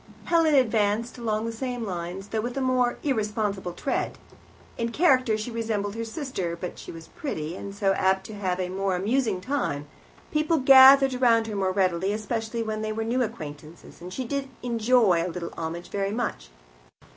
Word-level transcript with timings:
Helen 0.25 0.55
advanced 0.55 1.19
along 1.19 1.45
the 1.45 1.51
same 1.51 1.85
lines, 1.85 2.29
though 2.29 2.41
with 2.41 2.57
a 2.57 2.59
more 2.59 2.97
irresponsible 3.03 3.73
tread. 3.73 4.17
In 4.75 4.89
character 4.91 5.37
she 5.37 5.51
resembled 5.51 5.93
her 5.93 6.03
sister, 6.03 6.57
but 6.59 6.79
she 6.79 6.91
was 6.91 7.09
pretty, 7.09 7.55
and 7.55 7.75
so 7.75 7.93
apt 7.93 8.25
to 8.25 8.33
have 8.33 8.59
a 8.59 8.69
more 8.69 8.95
amusing 8.95 9.39
time. 9.39 9.85
People 10.31 10.57
gathered 10.57 11.13
round 11.21 11.45
her 11.45 11.55
more 11.55 11.71
readily, 11.71 12.13
especially 12.13 12.63
when 12.63 12.81
they 12.81 12.91
were 12.91 13.03
new 13.03 13.21
acquaintances, 13.21 14.01
and 14.01 14.11
she 14.11 14.25
did 14.25 14.49
enjoy 14.63 15.23
a 15.23 15.29
little 15.29 15.53
homage 15.55 15.89
very 15.89 16.11
much. 16.11 16.49